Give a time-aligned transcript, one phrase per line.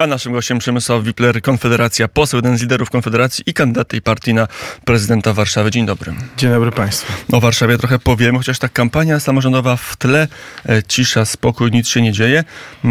[0.00, 4.34] A naszym gościem Przemysław Wipler, Konfederacja, poseł, jeden z liderów Konfederacji i kandydat tej partii
[4.34, 4.48] na
[4.84, 5.70] prezydenta Warszawy.
[5.70, 6.12] Dzień dobry.
[6.36, 7.12] Dzień dobry Państwu.
[7.32, 10.28] O Warszawie trochę powiemy, chociaż ta kampania samorządowa w tle,
[10.68, 12.44] e, cisza, spokój, nic się nie dzieje.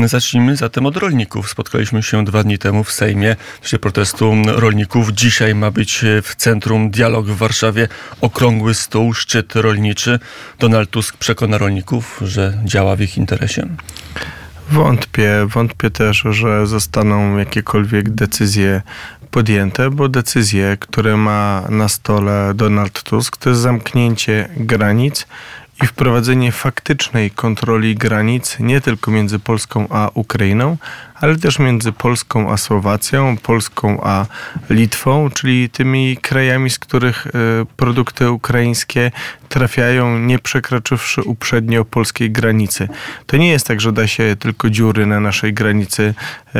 [0.05, 1.49] Zacznijmy zatem od rolników.
[1.49, 5.11] Spotkaliśmy się dwa dni temu w Sejmie w czasie protestu rolników.
[5.11, 7.87] Dzisiaj ma być e, w centrum dialog w Warszawie,
[8.21, 10.19] okrągły stół, szczyt rolniczy.
[10.59, 13.67] Donald Tusk przekona rolników, że działa w ich interesie.
[14.71, 18.81] Wątpię, wątpię też, że zostaną jakiekolwiek decyzje
[19.31, 25.27] podjęte, bo decyzje, które ma na stole Donald Tusk, to jest zamknięcie granic
[25.83, 30.77] i wprowadzenie faktycznej kontroli granic nie tylko między Polską a Ukrainą,
[31.21, 34.25] ale też między Polską a Słowacją, Polską a
[34.69, 37.29] Litwą, czyli tymi krajami, z których e,
[37.77, 39.11] produkty ukraińskie
[39.49, 42.87] trafiają, nie przekroczywszy uprzednio polskiej granicy.
[43.25, 46.13] To nie jest tak, że da się tylko dziury na naszej granicy
[46.55, 46.59] e,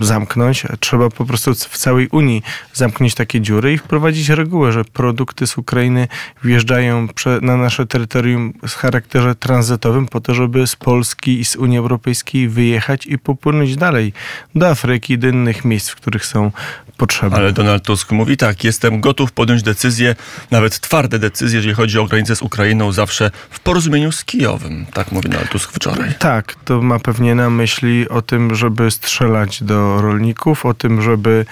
[0.00, 0.64] zamknąć.
[0.80, 2.42] Trzeba po prostu w całej Unii
[2.72, 6.08] zamknąć takie dziury i wprowadzić regułę, że produkty z Ukrainy
[6.44, 7.08] wjeżdżają
[7.42, 12.48] na nasze terytorium z charakterze tranzytowym po to, żeby z Polski i z Unii Europejskiej
[12.48, 14.12] wyjechać i popłynąć dalej
[14.54, 16.52] do Afryki do innych miejsc, w których są
[16.96, 17.38] potrzebne.
[17.38, 20.16] Ale Donald Tusk mówi tak, jestem gotów podjąć decyzje,
[20.50, 24.86] nawet twarde decyzje, jeżeli chodzi o granicę z Ukrainą, zawsze w porozumieniu z Kijowem.
[24.92, 26.14] Tak mówi Donald Tusk wczoraj.
[26.18, 31.46] Tak, to ma pewnie na myśli o tym, żeby strzelać do rolników, o tym, żeby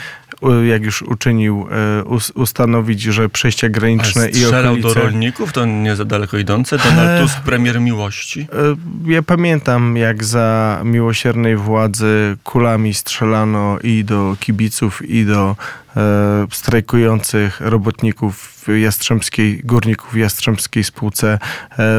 [0.69, 4.89] jak już uczynił, e, ustanowić, że przejścia graniczne i okolice...
[4.89, 5.53] do rolników?
[5.53, 6.79] To nie za daleko idące?
[6.79, 8.41] Donald e, Tusk, premier miłości?
[8.41, 15.57] E, ja pamiętam, jak za miłosiernej władzy kulami strzelano i do kibiców, i do
[16.53, 21.39] strajkujących robotników Jastrzębskiej, górników Jastrzębskiej Spółce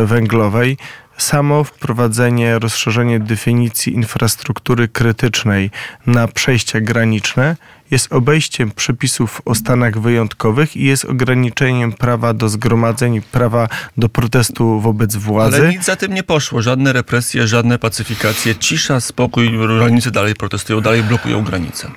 [0.06, 0.78] Węglowej
[1.18, 5.72] samo wprowadzenie, rozszerzenie definicji infrastruktury krytycznej
[6.06, 7.56] na przejścia graniczne
[7.92, 14.80] jest obejściem przepisów o stanach wyjątkowych i jest ograniczeniem prawa do zgromadzeń, prawa do protestu
[14.80, 15.58] wobec władzy.
[15.58, 16.62] Ale nic za tym nie poszło.
[16.62, 18.56] Żadne represje, żadne pacyfikacje.
[18.56, 19.58] Cisza, spokój.
[19.58, 21.92] Rolnicy dalej protestują, dalej blokują granice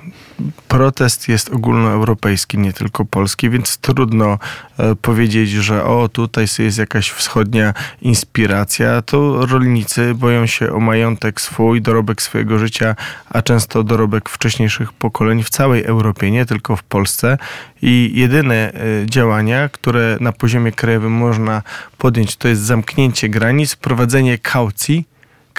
[0.67, 4.39] protest jest ogólnoeuropejski, nie tylko polski, więc trudno
[4.77, 9.01] e, powiedzieć, że o, tutaj jest jakaś wschodnia inspiracja.
[9.45, 12.95] Rolnicy boją się o majątek swój, dorobek swojego życia,
[13.29, 17.37] a często dorobek wcześniejszych pokoleń w całej Europie, nie tylko w Polsce.
[17.81, 21.61] I jedyne e, działania, które na poziomie krajowym można
[21.97, 25.05] podjąć, to jest zamknięcie granic, wprowadzenie kaucji,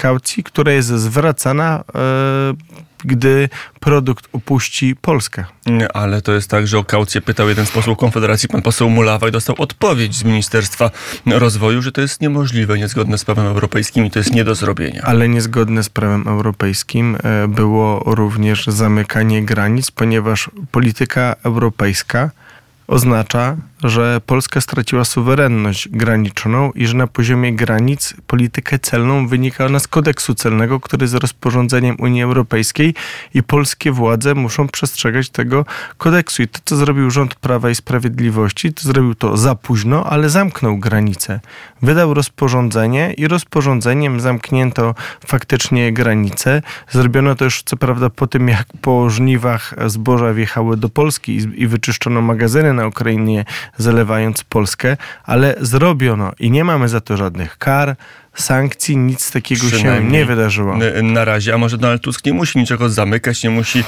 [0.03, 2.53] kaucji, która jest zwracana e,
[3.05, 3.49] gdy
[3.79, 5.45] produkt opuści Polskę.
[5.93, 9.27] Ale to jest tak, że o kaucję pytał jeden z posłów Konfederacji, pan poseł Mulawa
[9.27, 10.91] i dostał odpowiedź z Ministerstwa
[11.25, 15.01] Rozwoju, że to jest niemożliwe, niezgodne z prawem europejskim i to jest nie do zrobienia.
[15.03, 22.31] Ale niezgodne z prawem europejskim e, było również zamykanie granic, ponieważ polityka europejska
[22.87, 29.79] oznacza, że Polska straciła suwerenność graniczną i że na poziomie granic politykę celną wynika ona
[29.79, 32.95] z kodeksu celnego, który jest rozporządzeniem Unii Europejskiej
[33.33, 35.65] i polskie władze muszą przestrzegać tego
[35.97, 36.43] kodeksu.
[36.43, 40.77] I to, co zrobił rząd Prawa i Sprawiedliwości, to zrobił to za późno, ale zamknął
[40.77, 41.39] granice.
[41.81, 44.95] Wydał rozporządzenie i rozporządzeniem zamknięto
[45.25, 46.61] faktycznie granice.
[46.89, 51.61] Zrobiono to już co prawda po tym, jak po żniwach zboża wjechały do Polski i,
[51.63, 53.45] i wyczyszczono magazyny na Ukrainie
[53.77, 57.95] zalewając Polskę, ale zrobiono i nie mamy za to żadnych kar,
[58.35, 60.77] sankcji, nic takiego się nie wydarzyło.
[61.03, 63.83] Na razie, a może Donald Tusk nie musi niczego zamykać, nie musi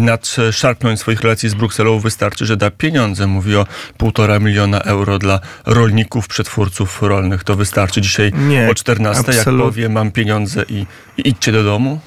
[0.00, 3.26] nadszarpnąć swoich relacji z Brukselą, wystarczy, że da pieniądze.
[3.26, 3.66] Mówi o
[3.96, 7.44] półtora miliona euro dla rolników, przetwórców rolnych.
[7.44, 9.60] To wystarczy dzisiaj nie, o 14, absolut...
[9.60, 10.86] jak powie mam pieniądze i,
[11.16, 12.00] i idźcie do domu?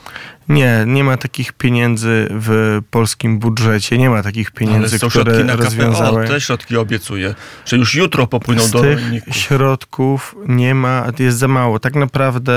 [0.50, 5.24] Nie, nie ma takich pieniędzy w polskim budżecie, nie ma takich pieniędzy, Ale są które
[5.24, 6.24] środki na rozwiązały.
[6.24, 7.36] KPO, te środki obiecuje,
[7.66, 9.36] że już jutro popłyną z do tych rolników.
[9.36, 11.80] środków nie ma, jest za mało.
[11.80, 12.54] Tak naprawdę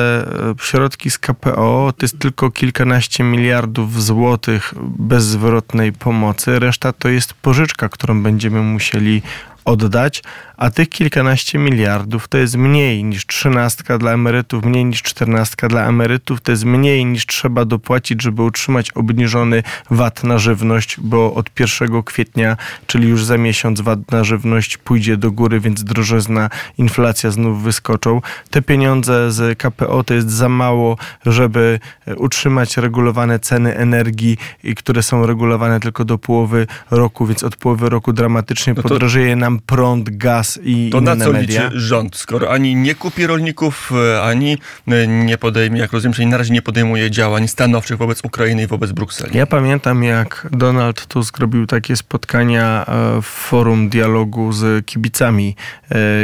[0.50, 7.35] e, środki z KPO to jest tylko kilkanaście miliardów złotych bezzwrotnej pomocy, reszta to jest
[7.35, 9.23] pożyczka, którą będziemy musieli
[9.64, 10.23] oddać,
[10.62, 15.87] a tych kilkanaście miliardów to jest mniej niż trzynastka dla emerytów, mniej niż czternastka dla
[15.87, 21.61] emerytów, to jest mniej niż trzeba dopłacić, żeby utrzymać obniżony VAT na żywność, bo od
[21.61, 22.56] 1 kwietnia,
[22.87, 28.20] czyli już za miesiąc VAT na żywność pójdzie do góry, więc drożyzna, inflacja znów wyskoczą.
[28.50, 31.81] Te pieniądze z KPO to jest za mało, żeby
[32.17, 34.37] utrzymać regulowane ceny energii,
[34.76, 39.53] które są regulowane tylko do połowy roku, więc od połowy roku dramatycznie no podrożeje nam
[39.53, 41.64] nam prąd, gaz i to inne na co media.
[41.64, 44.58] liczy rząd, skoro ani nie kupi rolników, e, ani
[44.88, 48.66] e, nie podejmie, jak rozumiem, że na razie nie podejmuje działań stanowczych wobec Ukrainy i
[48.66, 49.37] wobec Brukseli.
[49.38, 55.56] Ja pamiętam, jak Donald Tusk robił takie spotkania e, w forum dialogu z kibicami,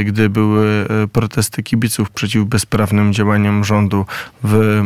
[0.04, 4.06] gdy były protesty kibiców przeciw bezprawnym działaniom rządu
[4.44, 4.82] w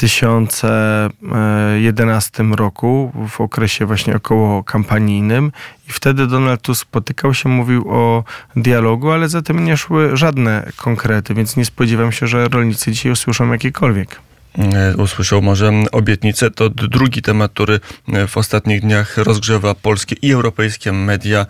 [0.00, 5.52] 2011 roku, w okresie właśnie około kampanijnym.
[5.88, 8.24] I wtedy Donald Tusk spotykał się, mówił o
[8.56, 13.12] dialogu, ale za tym nie szły żadne konkrety, więc nie spodziewam się, że rolnicy dzisiaj
[13.12, 14.29] usłyszą jakiekolwiek.
[14.58, 16.50] E, usłyszał może obietnicę.
[16.50, 17.80] To drugi temat, który
[18.12, 21.46] e, w ostatnich dniach rozgrzewa polskie i europejskie media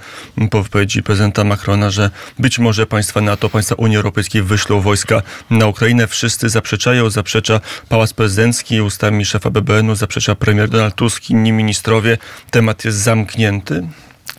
[0.50, 5.66] po wypowiedzi prezydenta Macrona, że być może państwa NATO, państwa Unii Europejskiej wyślą wojska na
[5.66, 6.06] Ukrainę.
[6.06, 12.18] Wszyscy zaprzeczają, zaprzecza Pałac Prezydencki ustami szefa BBN-u, zaprzecza premier Donald Tusk, inni ministrowie.
[12.50, 13.88] Temat jest zamknięty.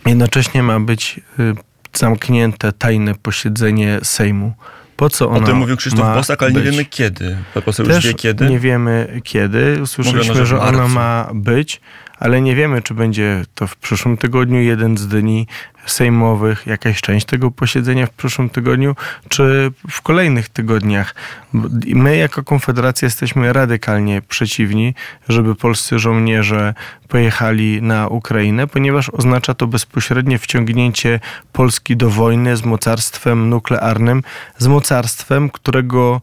[0.06, 1.54] Jednocześnie ma być y,
[1.92, 4.52] zamknięte tajne posiedzenie Sejmu.
[5.02, 6.70] Po co ono O tym mówił Krzysztof ma Bosak, ale nie być?
[6.70, 7.36] wiemy kiedy.
[7.54, 8.46] Pan poseł już Też wie kiedy.
[8.46, 9.78] nie wiemy kiedy.
[9.82, 10.88] Usłyszeliśmy, że marcu.
[10.88, 11.80] ma być,
[12.22, 15.46] ale nie wiemy, czy będzie to w przyszłym tygodniu jeden z dni
[15.86, 18.96] sejmowych, jakaś część tego posiedzenia w przyszłym tygodniu,
[19.28, 21.14] czy w kolejnych tygodniach.
[21.86, 24.94] My jako Konfederacja jesteśmy radykalnie przeciwni,
[25.28, 26.74] żeby polscy żołnierze
[27.08, 31.20] pojechali na Ukrainę, ponieważ oznacza to bezpośrednie wciągnięcie
[31.52, 34.22] Polski do wojny z mocarstwem nuklearnym,
[34.58, 36.20] z mocarstwem, którego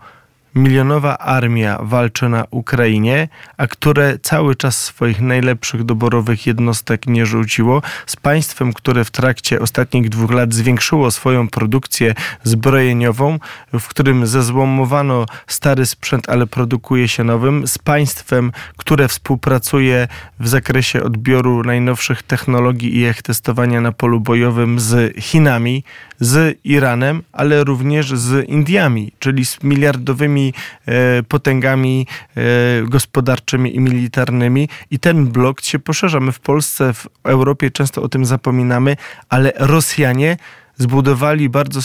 [0.55, 7.81] milionowa armia walczy na Ukrainie, a które cały czas swoich najlepszych doborowych jednostek nie rzuciło,
[8.05, 13.39] z państwem, które w trakcie ostatnich dwóch lat zwiększyło swoją produkcję zbrojeniową,
[13.73, 20.07] w którym zezłomowano stary sprzęt, ale produkuje się nowym, z państwem, które współpracuje
[20.39, 25.83] w zakresie odbioru najnowszych technologii i ich testowania na polu bojowym z Chinami,
[26.19, 30.38] z Iranem, ale również z Indiami, czyli z miliardowymi
[30.85, 32.07] e, potęgami
[32.37, 32.41] e,
[32.83, 34.69] gospodarczymi i militarnymi.
[34.91, 36.19] I ten blok się poszerza.
[36.19, 38.95] My w Polsce, w Europie często o tym zapominamy,
[39.29, 40.37] ale Rosjanie
[40.79, 41.79] zbudowali bardzo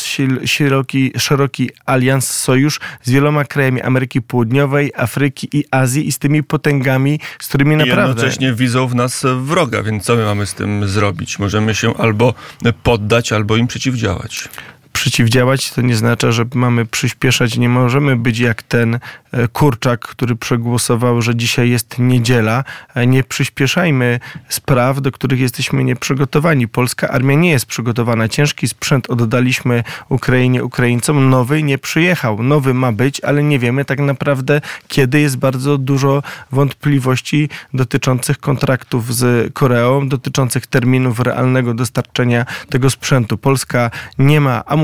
[0.44, 6.42] szeroki, szeroki alians, sojusz z wieloma krajami Ameryki Południowej, Afryki i Azji i z tymi
[6.42, 8.08] potęgami, z którymi I naprawdę...
[8.08, 11.38] jednocześnie widzą w nas wroga, więc co my mamy z tym zrobić?
[11.38, 12.34] Możemy się albo
[12.82, 14.48] poddać, albo im przeciwdziałać.
[14.94, 17.56] Przeciwdziałać, to nie znaczy, że mamy przyspieszać.
[17.58, 18.98] Nie możemy być jak ten
[19.32, 22.64] e, kurczak, który przegłosował, że dzisiaj jest niedziela.
[22.94, 26.68] E, Nie przyspieszajmy spraw, do których jesteśmy nieprzygotowani.
[26.68, 28.28] Polska armia nie jest przygotowana.
[28.28, 31.30] Ciężki sprzęt oddaliśmy Ukrainie, Ukraińcom.
[31.30, 32.42] Nowy nie przyjechał.
[32.42, 39.14] Nowy ma być, ale nie wiemy tak naprawdę, kiedy jest bardzo dużo wątpliwości dotyczących kontraktów
[39.14, 43.38] z Koreą, dotyczących terminów realnego dostarczenia tego sprzętu.
[43.38, 44.83] Polska nie ma amunicji,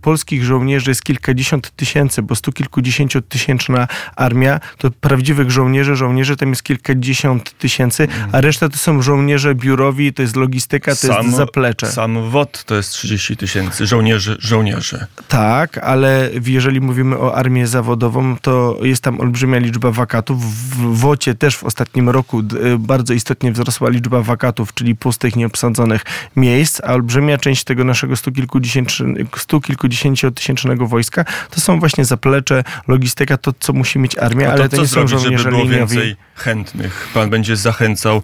[0.00, 6.62] polskich żołnierzy jest kilkadziesiąt tysięcy, bo stu kilkudziesięciotysięczna armia to prawdziwych żołnierzy, żołnierzy tam jest
[6.62, 11.86] kilkadziesiąt tysięcy, a reszta to są żołnierze biurowi, to jest logistyka, to jest zaplecze.
[11.92, 15.06] Sam WOT to jest 30 tysięcy żołnierzy, żołnierzy.
[15.28, 20.44] Tak, ale jeżeli mówimy o armię zawodową, to jest tam olbrzymia liczba wakatów.
[20.44, 26.02] W WOcie też w ostatnim roku y, bardzo istotnie wzrosła liczba wakatów, czyli pustych, nieobsadzonych
[26.36, 32.64] miejsc, a olbrzymia część tego naszego stu kilkudziesięciu- stu kilkudziesięciotysięcznego wojska to są właśnie zaplecze,
[32.88, 35.78] logistyka, to co musi mieć armia, ale to nie są żeby żołnierze było liniowi.
[35.78, 37.08] więcej chętnych?
[37.14, 38.22] Pan będzie zachęcał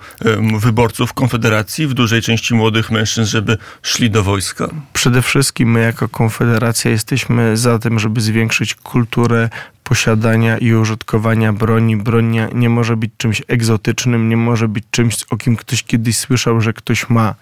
[0.58, 4.68] wyborców Konfederacji, w dużej części młodych mężczyzn, żeby szli do wojska?
[4.92, 9.48] Przede wszystkim my jako Konfederacja jesteśmy za tym, żeby zwiększyć kulturę
[9.90, 11.96] posiadania i użytkowania broni.
[11.96, 16.60] Broń nie, może być czymś egzotycznym, nie może być czymś, o kim ktoś kiedyś słyszał,
[16.60, 17.34] że ktoś ma.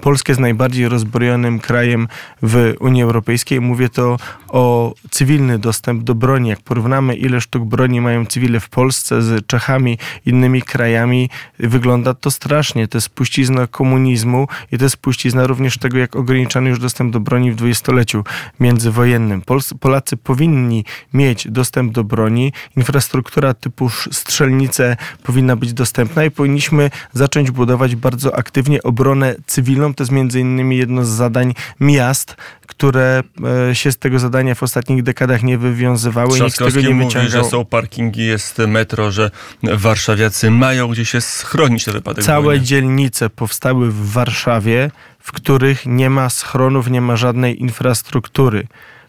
[0.00, 2.08] Polska jest najbardziej rozbrojonym krajem
[2.42, 3.60] w Unii Europejskiej.
[3.60, 4.16] Mówię to
[4.48, 6.48] o cywilny dostęp do broni.
[6.48, 12.30] Jak porównamy, ile sztuk broni mają cywile w Polsce z Czechami, innymi krajami, wygląda to
[12.30, 12.88] strasznie.
[12.88, 17.20] To jest spuścizna komunizmu i to jest spuścizna również tego, jak ograniczany już dostęp do
[17.20, 18.24] broni w dwudziestoleciu
[18.60, 19.42] międzywojennym.
[19.80, 22.52] Polacy powinni mieć dostęp do broni.
[22.76, 29.94] Infrastruktura typu strzelnice powinna być dostępna i powinniśmy zacząć budować bardzo aktywnie obronę cywilną.
[29.94, 32.36] To jest między innymi jedno z zadań miast,
[32.66, 33.22] które
[33.70, 36.40] e, się z tego zadania w ostatnich dekadach nie wywiązywały.
[36.40, 37.30] Nikt tego nie mówi, wyciągał.
[37.30, 39.30] że są parkingi, jest metro, że
[39.62, 42.64] warszawiacy mają gdzie się schronić na wypadek Całe wojny.
[42.64, 48.66] dzielnice powstały w Warszawie, w których nie ma schronów, nie ma żadnej infrastruktury.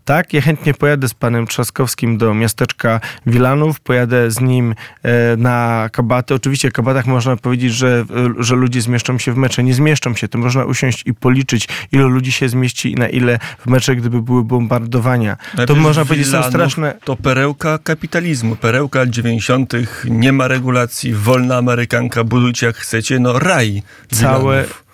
[0.08, 5.90] Tak, ja chętnie pojadę z panem Trzaskowskim do miasteczka Wilanów, pojadę z nim e, na
[5.92, 6.34] kabaty.
[6.34, 8.06] Oczywiście w kabatach można powiedzieć, że,
[8.40, 9.64] e, że ludzie zmieszczą się w mecze.
[9.64, 13.40] Nie zmieszczą się, to można usiąść i policzyć, ilu ludzi się zmieści i na ile
[13.60, 15.38] w mecze, gdyby były bombardowania.
[15.58, 16.94] Ale To można powiedzieć, są straszne...
[17.04, 19.74] To perełka kapitalizmu, perełka lat 90.,
[20.06, 23.84] nie ma regulacji, wolna amerykanka, budujcie jak chcecie, no raj.
[24.12, 24.56] Całe...
[24.56, 24.87] Wilanów.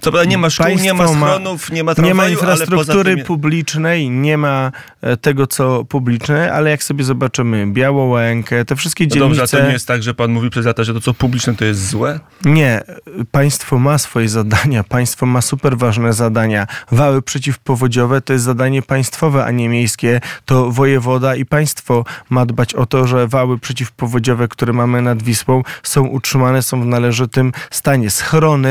[0.00, 2.36] Co prawda nie ma szkół, nie ma ma- schronów, nie ma Nie tramwaju, ma ale
[2.36, 3.24] poza infrastruktury tym...
[3.26, 9.10] publicznej, nie ma e, tego, co publiczne, ale jak sobie zobaczymy Białołękę, te wszystkie No
[9.10, 9.40] dzielnice...
[9.40, 11.54] dobrze, a to nie jest tak, że pan mówi przez lata, że to co publiczne
[11.54, 12.20] to jest złe?
[12.44, 12.82] Nie,
[13.30, 16.66] państwo ma swoje zadania, państwo ma super ważne zadania.
[16.92, 20.20] Wały przeciwpowodziowe to jest zadanie państwowe, a nie miejskie.
[20.44, 25.62] To wojewoda i państwo ma dbać o to, że wały przeciwpowodziowe, które mamy nad Wisłą,
[25.82, 28.10] są utrzymane, są w należytym stanie.
[28.10, 28.61] Schrony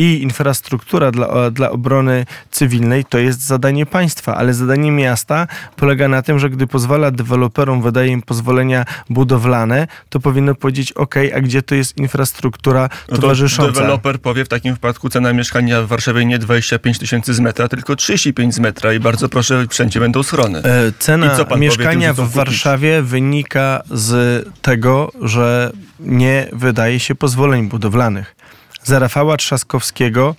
[0.00, 6.22] i infrastruktura dla, dla obrony cywilnej to jest zadanie państwa, ale zadanie miasta polega na
[6.22, 11.62] tym, że gdy pozwala deweloperom, wydaje im pozwolenia budowlane, to powinno powiedzieć, ok, a gdzie
[11.62, 13.72] to jest infrastruktura No to towarzysząca?
[13.72, 17.96] deweloper powie w takim wypadku cena mieszkania w Warszawie nie 25 tysięcy z metra, tylko
[17.96, 20.58] 35 z metra i bardzo proszę, wszędzie będą schrony.
[20.62, 22.36] E, Cena mieszkania powie w kupić?
[22.36, 28.34] Warszawie wynika z tego, że nie wydaje się pozwoleń budowlanych.
[28.84, 30.34] Za Rafała Trzaskowskiego,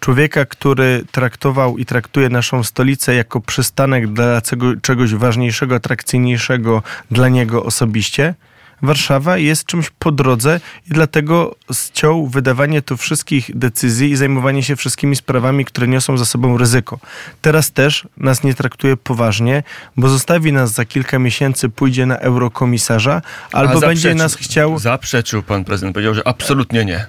[0.00, 4.40] człowieka, który traktował i traktuje naszą stolicę jako przystanek dla
[4.82, 8.34] czegoś ważniejszego, atrakcyjniejszego dla niego osobiście,
[8.82, 14.76] Warszawa jest czymś po drodze i dlatego zciął wydawanie tu wszystkich decyzji i zajmowanie się
[14.76, 16.98] wszystkimi sprawami, które niosą za sobą ryzyko.
[17.42, 19.62] Teraz też nas nie traktuje poważnie,
[19.96, 24.78] bo zostawi nas za kilka miesięcy, pójdzie na eurokomisarza, albo będzie nas chciał.
[24.78, 27.06] Zaprzeczył pan prezydent, powiedział, że absolutnie nie.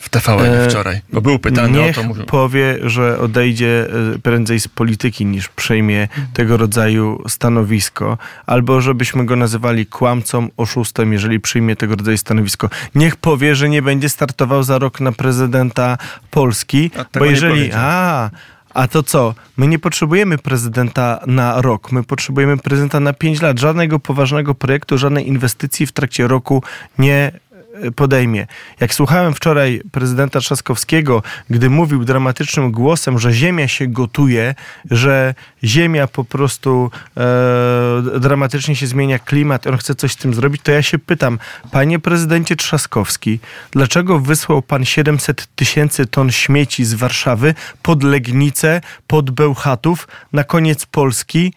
[0.00, 2.08] W TVN E, wczoraj, bo był pytany Niech o to.
[2.08, 2.24] Mówił.
[2.24, 9.36] powie, że odejdzie e, prędzej z polityki niż przejmie tego rodzaju stanowisko, albo żebyśmy go
[9.36, 12.70] nazywali kłamcą, oszustem, jeżeli przyjmie tego rodzaju stanowisko.
[12.94, 15.98] Niech powie, że nie będzie startował za rok na prezydenta
[16.30, 17.70] Polski, bo jeżeli...
[17.74, 18.30] A,
[18.74, 19.34] a to co?
[19.56, 23.58] My nie potrzebujemy prezydenta na rok, my potrzebujemy prezydenta na pięć lat.
[23.58, 26.62] Żadnego poważnego projektu, żadnej inwestycji w trakcie roku
[26.98, 27.32] nie
[27.96, 28.46] podejmie.
[28.80, 34.54] Jak słuchałem wczoraj prezydenta Trzaskowskiego, gdy mówił dramatycznym głosem, że ziemia się gotuje,
[34.90, 35.34] że
[35.64, 40.72] ziemia po prostu e, dramatycznie się zmienia klimat, on chce coś z tym zrobić, to
[40.72, 41.38] ja się pytam,
[41.70, 49.30] panie prezydencie Trzaskowski, dlaczego wysłał pan 700 tysięcy ton śmieci z Warszawy pod Legnicę, pod
[49.30, 51.52] Bełchatów, na koniec Polski,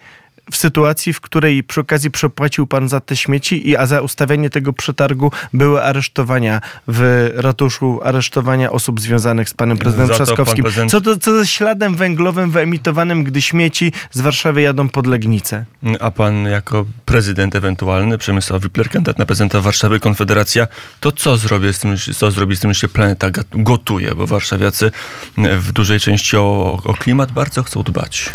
[0.53, 4.49] w sytuacji, w której przy okazji przepłacił pan za te śmieci, i, a za ustawianie
[4.49, 10.25] tego przetargu były aresztowania w ratuszu, aresztowania osób związanych z panem prezydentem Za to pan
[10.35, 10.63] Trzaskowskim.
[10.65, 15.65] prezydent- Co, to, co ze śladem węglowym wyemitowanym, gdy śmieci z Warszawy jadą pod Legnicę?
[15.99, 20.67] A pan jako prezydent ewentualny, Przemysław Wipler, kandydat na prezydenta Warszawy, Konfederacja,
[20.99, 24.15] to co zrobi z tym, co zrobi z tym, że się planeta gotuje?
[24.15, 24.91] Bo warszawiacy
[25.37, 28.29] w dużej części o, o klimat bardzo chcą dbać.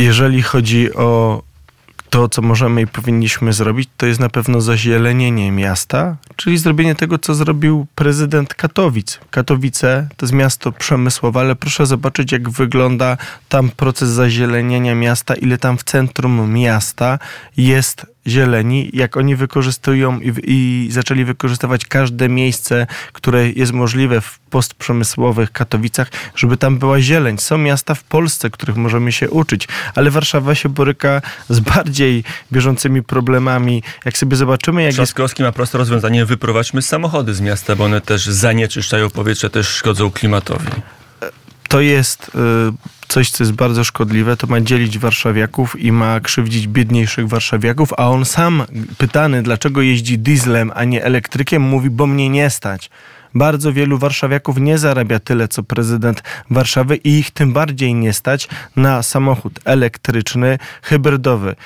[0.00, 1.42] Jeżeli chodzi o
[2.10, 7.18] to, co możemy i powinniśmy zrobić, to jest na pewno zazielenienie miasta, czyli zrobienie tego,
[7.18, 9.20] co zrobił prezydent Katowic.
[9.30, 13.16] Katowice to jest miasto przemysłowe, ale proszę zobaczyć, jak wygląda
[13.48, 17.18] tam proces zazieleniania miasta, ile tam w centrum miasta
[17.56, 24.38] jest zieleni, jak oni wykorzystują i, i zaczęli wykorzystywać każde miejsce, które jest możliwe w
[24.38, 27.38] postprzemysłowych Katowicach, żeby tam była zieleń.
[27.38, 33.02] Są miasta w Polsce, których możemy się uczyć, ale Warszawa się boryka z bardziej bieżącymi
[33.02, 33.82] problemami.
[34.04, 38.00] Jak sobie zobaczymy, jak jest Trzaskowski ma proste rozwiązanie, wyprowadźmy samochody z miasta, bo one
[38.00, 40.66] też zanieczyszczają powietrze, też szkodzą klimatowi.
[41.70, 46.68] To jest y, coś, co jest bardzo szkodliwe, to ma dzielić warszawiaków i ma krzywdzić
[46.68, 48.62] biedniejszych warszawiaków, a on sam
[48.98, 52.90] pytany, dlaczego jeździ dieslem, a nie elektrykiem, mówi, bo mnie nie stać.
[53.34, 58.48] Bardzo wielu warszawiaków nie zarabia tyle, co prezydent Warszawy i ich tym bardziej nie stać
[58.76, 61.56] na samochód elektryczny, hybrydowy.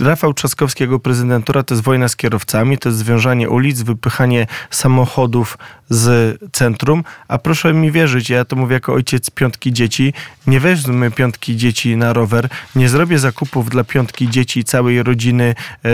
[0.00, 6.38] Rafał Trzaskowskiego prezydentura to jest wojna z kierowcami, to jest związanie ulic, wypychanie samochodów z
[6.52, 10.12] centrum, a proszę mi wierzyć, ja to mówię jako ojciec piątki dzieci,
[10.46, 15.90] nie weźmy piątki dzieci na rower, nie zrobię zakupów dla piątki dzieci całej rodziny e,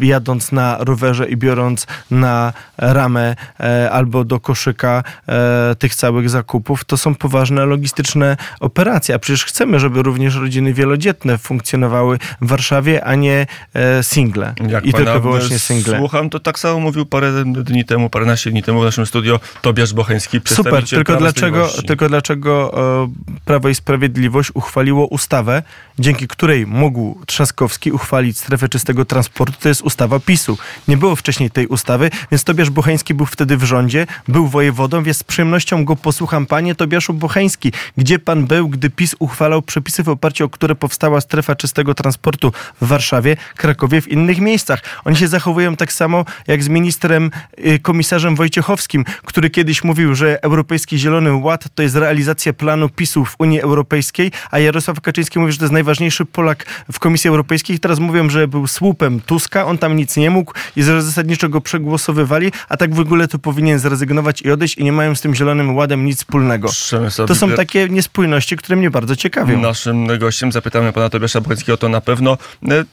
[0.00, 6.84] jadąc na rowerze i biorąc na ramę e, albo do koszyka e, tych całych zakupów,
[6.84, 9.14] to są poważne logistyczne operacje.
[9.14, 14.54] A przecież chcemy, żeby również rodziny wielodzietne funkcjonowały w Warszawie, a nie e, single.
[14.68, 15.98] Jak I tylko wyłącznie single.
[15.98, 19.92] Słucham, to tak samo mówił parę dni temu, paręnaście dni temu w naszym studio Tobiasz
[19.92, 22.72] Bocheński, Super, tylko dlaczego, tylko dlaczego
[23.04, 23.12] e,
[23.44, 25.62] Prawo i Sprawiedliwość uchwaliło ustawę,
[25.98, 30.58] dzięki której mógł Trzaskowski uchwalić strefę czystego transportu, to jest ustawa PiSu.
[30.88, 35.16] Nie było wcześniej tej ustawy, więc Tobiasz Bocheński był wtedy w rządzie, był wojewodą, więc
[35.16, 36.46] z przyjemnością go posłucham.
[36.46, 41.20] Panie Tobiaszu Bocheński, gdzie pan był, gdy PiS uchwalał przepisy w oparciu o które powstała
[41.20, 44.82] strefa czystego transportu w Warszawie, Krakowie, w innych miejscach?
[45.04, 47.30] Oni się zachowują tak samo jak z ministrem,
[47.66, 53.24] y, komisarzem Wojciechowskim, który kiedyś mówił, że Europejski Zielony Ład to jest realizacja planu PiSu
[53.24, 57.78] w Unii Europejskiej, a Jarosław Kaczyński mówi, że to jest najważniejszy Polak w Komisji Europejskiej.
[57.78, 62.52] Teraz mówią, że był słupem Tuska, on tam nic nie mógł i zasadniczo go przegłosowywali,
[62.68, 65.76] a tak w ogóle to powinien zrezygnować i odejść i nie mają z tym Zielonym
[65.76, 66.68] Ładem nic wspólnego.
[66.68, 69.60] Przemysław To są takie niespójności, które mnie bardzo ciekawią.
[69.60, 72.38] Naszym gościem zapytamy pana Tobiasza Bocheńskiego to na pewno
[72.70, 72.84] e,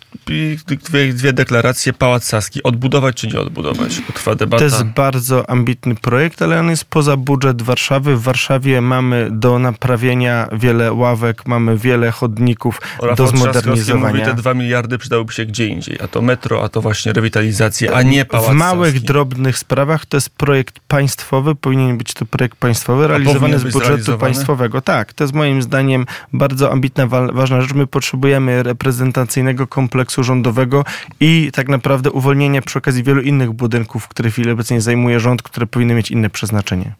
[0.90, 1.94] dwie, dwie deklaracje.
[1.94, 2.64] Pałac Saski.
[2.64, 4.02] Odbudować czy nie odbudować?
[4.08, 4.58] To trwa debata.
[4.58, 8.16] To jest bardzo ambitny projekt, ale on jest poza budżet Warszawy.
[8.16, 14.14] W Warszawie mamy do naprawienia wiele ławek, mamy wiele chodników Rafał do zmodernizowania.
[14.14, 15.98] Mówi, te dwa miliardy przydałyby się gdzie indziej.
[16.04, 19.08] A to metro, a to właśnie rewitalizacja, a nie Pałac w małych, Saski.
[19.08, 24.82] drobnych sprawach to jest projekt państwowy, powinien być to projekt państwowy, realizowany z budżetu państwowego.
[24.82, 27.74] Tak, to jest moim zdaniem bardzo ambitna, wa- ważna rzecz.
[27.74, 30.86] My potrzebujemy reprezentacyjnego kompleksu rządowego
[31.20, 35.42] i tak naprawdę uwolnienia przy okazji wielu innych budynków, które w chwili obecnej zajmuje rząd,
[35.42, 36.94] które powinny mieć inne przeznaczenie.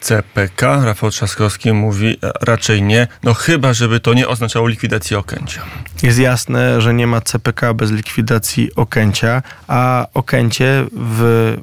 [0.00, 0.84] CPK.
[0.84, 3.06] Rafał Trzaskowski mówi e, raczej nie.
[3.22, 5.62] No chyba, żeby to nie oznaczało likwidacji Okęcia.
[6.02, 9.13] Jest jasne, że nie ma CPK bez likwidacji Okęcia,
[9.68, 11.56] a Okęcie w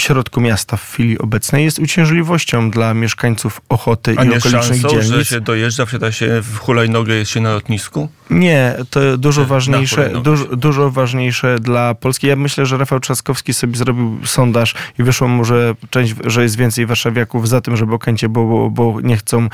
[0.00, 4.88] środku miasta w chwili obecnej jest uciążliwością dla mieszkańców Ochoty A i nie okolicznych szansą,
[5.00, 5.28] że dzielnic.
[5.28, 8.08] się dojeżdża, wsiada się w hulajnogę, jest się na lotnisku?
[8.30, 12.26] Nie, to dużo ważniejsze, dużo, dużo ważniejsze dla Polski.
[12.26, 16.56] Ja myślę, że Rafał Trzaskowski sobie zrobił sondaż i wyszło mu, że część, że jest
[16.56, 19.48] więcej warszawiaków za tym, żeby Okęcie było, bo nie chcą,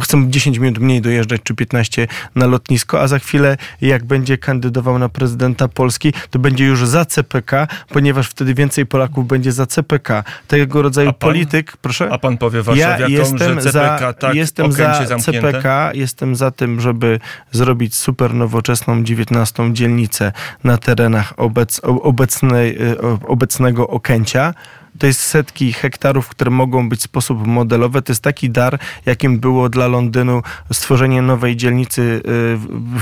[0.00, 4.98] chcą 10 minut mniej dojeżdżać, czy 15 na lotnisko, a za chwilę jak będzie kandydował
[4.98, 10.24] na prezydenta Polski, to będzie już za CPK, ponieważ wtedy więcej Polaków będzie za CPK.
[10.48, 11.30] Tego rodzaju pan?
[11.30, 12.08] polityk, proszę.
[12.12, 15.52] A pan powie Ja warszawiakom, jestem że CPK za, tak, jestem za zamknięte?
[15.52, 17.20] CPK, jestem za tym, żeby
[17.52, 20.32] zrobić super nowoczesną 19 dzielnicę
[20.64, 24.54] na terenach obec, obecnej, o- obecnego Okęcia.
[25.02, 28.02] To jest setki hektarów, które mogą być w sposób modelowy.
[28.02, 32.20] To jest taki dar, jakim było dla Londynu stworzenie nowej dzielnicy y,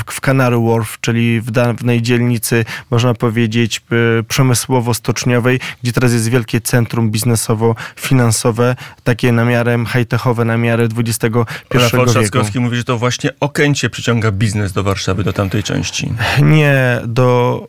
[0.07, 3.83] w, Canary Wharf, czyli w dawnej dzielnicy, można powiedzieć,
[4.21, 11.27] y, przemysłowo-stoczniowej, gdzie teraz jest wielkie centrum biznesowo-finansowe, takie na miarę high-techowe, na miarę XXI
[11.71, 12.13] Rafał wieku.
[12.13, 16.13] Trzaskowski mówi, że to właśnie Okęcie przyciąga biznes do Warszawy, do tamtej części.
[16.43, 17.69] Nie, do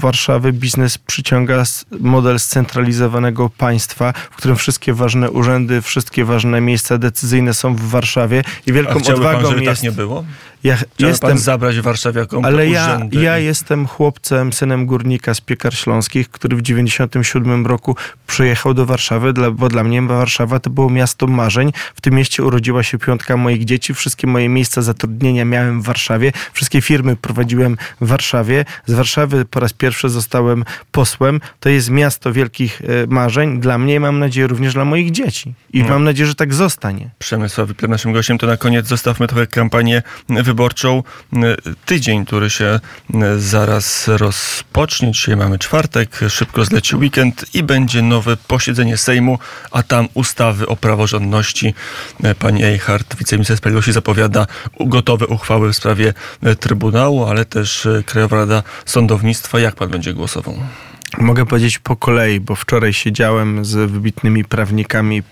[0.00, 1.64] Warszawy biznes przyciąga
[2.00, 3.71] model scentralizowanego państwa,
[4.30, 9.00] w którym wszystkie ważne urzędy, wszystkie ważne miejsca decyzyjne są w Warszawie i A wielką
[9.00, 9.82] pan, odwagą żeby jest...
[9.82, 10.24] tak nie było?
[10.64, 15.74] Ja Chciałby pan jestem, zabrać warszawiakom ale ja, ja jestem chłopcem, synem górnika z Piekar
[15.74, 17.96] Śląskich, który w 97 roku
[18.26, 21.72] przyjechał do Warszawy, bo dla mnie Warszawa to było miasto marzeń.
[21.94, 23.94] W tym mieście urodziła się piątka moich dzieci.
[23.94, 26.32] Wszystkie moje miejsca zatrudnienia miałem w Warszawie.
[26.52, 28.64] Wszystkie firmy prowadziłem w Warszawie.
[28.86, 31.40] Z Warszawy po raz pierwszy zostałem posłem.
[31.60, 35.54] To jest miasto wielkich e, marzeń dla mnie i mam nadzieję również dla moich dzieci.
[35.72, 35.88] I No.
[35.88, 37.10] mam nadzieję, że tak zostanie.
[37.18, 40.51] Przemysław naszym gościem, to na koniec zostawmy trochę kampanię wyborczą.
[41.86, 42.80] Tydzień, który się
[43.38, 45.12] zaraz rozpocznie.
[45.12, 49.38] Dzisiaj mamy czwartek, szybko zleci weekend i będzie nowe posiedzenie Sejmu,
[49.70, 51.74] a tam ustawy o praworządności.
[52.38, 54.46] Pani Eichhardt, wiceminister sprawiedliwości, zapowiada
[54.80, 56.14] gotowe uchwały w sprawie
[56.60, 59.60] Trybunału, ale też Krajowa Rada Sądownictwa.
[59.60, 60.54] Jak pan będzie głosował?
[61.18, 65.22] Mogę powiedzieć po kolei, bo wczoraj siedziałem z wybitnymi prawnikami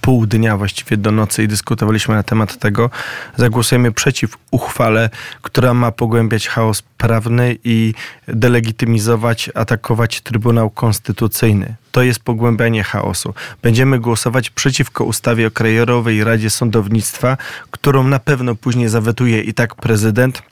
[0.00, 2.90] pół dnia, właściwie do nocy i dyskutowaliśmy na temat tego.
[3.36, 5.10] Zagłosujemy przeciw uchwale,
[5.42, 7.94] która ma pogłębiać chaos prawny i
[8.28, 11.74] delegitymizować, atakować Trybunał Konstytucyjny.
[11.92, 13.34] To jest pogłębianie chaosu.
[13.62, 17.36] Będziemy głosować przeciwko ustawie o Krajowej Radzie Sądownictwa,
[17.70, 20.42] którą na pewno później zawetuje i tak prezydent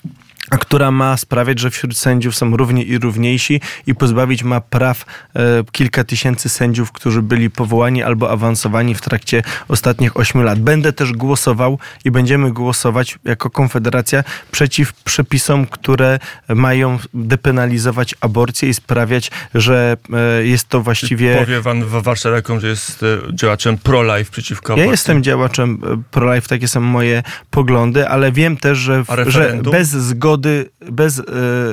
[0.59, 5.64] która ma sprawiać, że wśród sędziów są równi i równiejsi i pozbawić ma praw e,
[5.73, 10.59] kilka tysięcy sędziów, którzy byli powołani albo awansowani w trakcie ostatnich ośmiu lat.
[10.61, 18.75] Będę też głosował i będziemy głosować jako Konfederacja przeciw przepisom, które mają depenalizować aborcję i
[18.75, 21.37] sprawiać, że e, jest to właściwie...
[21.38, 24.90] Powie pan w Warszawie, że jest e, działaczem pro-life przeciwko Ja aborcji.
[24.90, 29.88] jestem działaczem e, pro-life, takie są moje poglądy, ale wiem też, że, A że bez
[29.88, 30.45] zgody,
[30.90, 31.22] bez, e,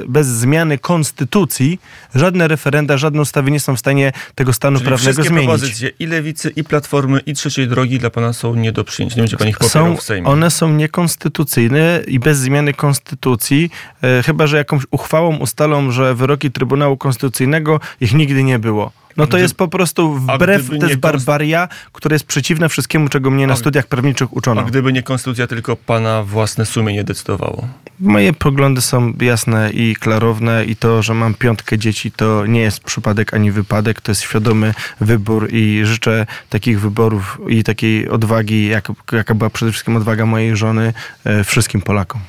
[0.08, 1.80] bez zmiany konstytucji
[2.16, 5.50] żadne referenda, żadne ustawy nie są w stanie tego stanu Czyli prawnego wszystkie zmienić.
[5.50, 9.16] propozycje i Lewicy, i Platformy, i Trzeciej Drogi dla pana są nie do przyjęcia.
[9.16, 10.28] Nie będzie pan ich popierał Są, w Sejmie.
[10.28, 13.70] one są niekonstytucyjne i bez zmiany konstytucji,
[14.04, 18.92] e, chyba że jakąś uchwałą ustalą, że wyroki Trybunału Konstytucyjnego ich nigdy nie było.
[19.18, 23.48] No to jest po prostu wbrew, to jest barbaria, która jest przeciwna wszystkiemu, czego mnie
[23.48, 24.62] na studiach prawniczych uczono.
[24.62, 27.68] A gdyby nie konstytucja, tylko pana własne sumienie decydowało.
[28.00, 32.80] Moje poglądy są jasne i klarowne i to, że mam piątkę dzieci, to nie jest
[32.80, 38.92] przypadek ani wypadek, to jest świadomy wybór i życzę takich wyborów i takiej odwagi, jak,
[39.12, 42.22] jaka była przede wszystkim odwaga mojej żony, e, wszystkim Polakom.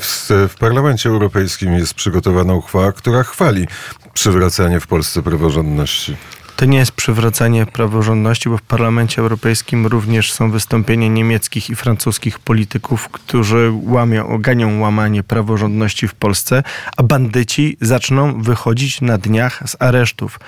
[0.00, 3.66] W, w Parlamencie Europejskim jest przygotowana uchwała, która chwali
[4.14, 6.16] przywracanie w Polsce praworządności.
[6.56, 12.38] To nie jest przywracanie praworządności, bo w Parlamencie Europejskim również są wystąpienia niemieckich i francuskich
[12.38, 16.62] polityków, którzy łamią, ganią łamanie praworządności w Polsce,
[16.96, 20.40] a bandyci zaczną wychodzić na dniach z aresztów.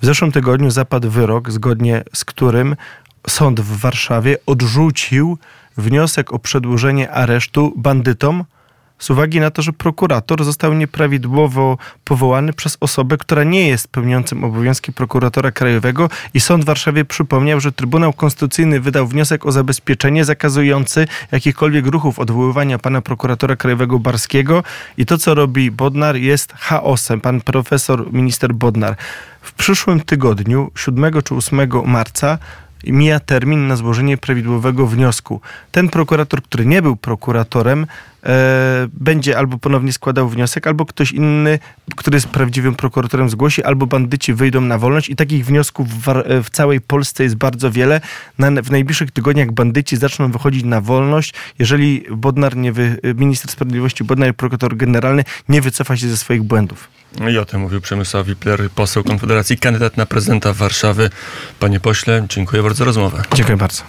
[0.00, 2.76] W zeszłym tygodniu zapadł wyrok, zgodnie z którym
[3.28, 5.38] sąd w Warszawie odrzucił
[5.76, 8.44] wniosek o przedłużenie aresztu bandytom
[8.98, 14.44] z uwagi na to, że prokurator został nieprawidłowo powołany przez osobę, która nie jest pełniącym
[14.44, 20.24] obowiązki prokuratora krajowego i sąd w Warszawie przypomniał, że Trybunał Konstytucyjny wydał wniosek o zabezpieczenie
[20.24, 24.62] zakazujący jakichkolwiek ruchów odwoływania pana prokuratora krajowego Barskiego
[24.96, 27.20] i to, co robi Bodnar jest chaosem.
[27.20, 28.96] Pan profesor, minister Bodnar.
[29.42, 32.38] W przyszłym tygodniu, 7 czy 8 marca,
[32.92, 35.40] mija termin na złożenie prawidłowego wniosku.
[35.72, 37.86] Ten prokurator, który nie był prokuratorem,
[38.92, 41.58] będzie albo ponownie składał wniosek, albo ktoś inny,
[41.96, 45.08] który jest prawdziwym prokuratorem, zgłosi, albo bandyci wyjdą na wolność.
[45.08, 46.04] I takich wniosków w,
[46.44, 48.00] w całej Polsce jest bardzo wiele.
[48.38, 54.04] Na, w najbliższych tygodniach bandyci zaczną wychodzić na wolność, jeżeli Bodnar nie wy, minister sprawiedliwości,
[54.04, 56.88] Bodnar prokurator generalny nie wycofa się ze swoich błędów.
[57.30, 61.10] I o tym mówił Przemysław Wipler, poseł Konfederacji, kandydat na prezydenta Warszawy.
[61.60, 63.22] Panie pośle, dziękuję bardzo za rozmowę.
[63.34, 63.82] Dziękuję bardzo.